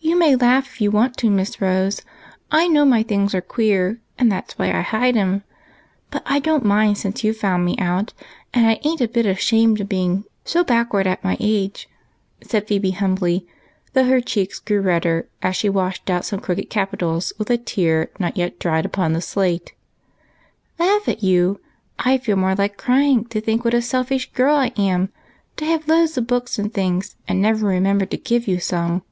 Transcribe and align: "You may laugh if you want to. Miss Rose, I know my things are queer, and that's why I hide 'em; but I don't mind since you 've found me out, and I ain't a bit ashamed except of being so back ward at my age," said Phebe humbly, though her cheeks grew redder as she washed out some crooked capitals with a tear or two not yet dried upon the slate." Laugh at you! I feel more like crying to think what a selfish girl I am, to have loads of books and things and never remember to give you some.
"You 0.00 0.16
may 0.16 0.36
laugh 0.36 0.66
if 0.68 0.80
you 0.80 0.90
want 0.92 1.16
to. 1.18 1.30
Miss 1.30 1.60
Rose, 1.60 2.02
I 2.52 2.66
know 2.68 2.84
my 2.84 3.02
things 3.02 3.34
are 3.34 3.40
queer, 3.40 4.00
and 4.18 4.30
that's 4.30 4.56
why 4.58 4.66
I 4.72 4.80
hide 4.80 5.16
'em; 5.16 5.42
but 6.10 6.22
I 6.24 6.38
don't 6.38 6.64
mind 6.64 6.98
since 6.98 7.22
you 7.24 7.32
've 7.32 7.36
found 7.36 7.64
me 7.64 7.76
out, 7.78 8.14
and 8.54 8.64
I 8.66 8.78
ain't 8.84 9.00
a 9.00 9.08
bit 9.08 9.26
ashamed 9.26 9.76
except 9.78 9.86
of 9.86 9.88
being 9.88 10.24
so 10.44 10.62
back 10.64 10.92
ward 10.92 11.06
at 11.08 11.22
my 11.24 11.36
age," 11.40 11.88
said 12.44 12.66
Phebe 12.68 12.92
humbly, 12.92 13.46
though 13.92 14.04
her 14.04 14.20
cheeks 14.20 14.58
grew 14.60 14.80
redder 14.80 15.28
as 15.42 15.56
she 15.56 15.68
washed 15.68 16.08
out 16.10 16.24
some 16.24 16.40
crooked 16.40 16.70
capitals 16.70 17.32
with 17.36 17.50
a 17.50 17.58
tear 17.58 18.02
or 18.02 18.06
two 18.06 18.12
not 18.20 18.36
yet 18.36 18.58
dried 18.60 18.86
upon 18.86 19.12
the 19.12 19.20
slate." 19.20 19.72
Laugh 20.80 21.08
at 21.08 21.22
you! 21.22 21.60
I 21.98 22.18
feel 22.18 22.36
more 22.36 22.54
like 22.54 22.76
crying 22.78 23.24
to 23.26 23.40
think 23.40 23.64
what 23.64 23.74
a 23.74 23.82
selfish 23.82 24.32
girl 24.32 24.56
I 24.56 24.72
am, 24.76 25.10
to 25.56 25.64
have 25.66 25.86
loads 25.88 26.16
of 26.16 26.26
books 26.28 26.58
and 26.58 26.72
things 26.72 27.14
and 27.26 27.42
never 27.42 27.66
remember 27.66 28.06
to 28.06 28.16
give 28.16 28.46
you 28.48 28.58
some. 28.60 29.02